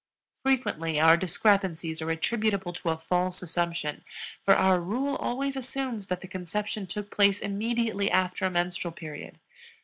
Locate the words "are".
2.01-2.09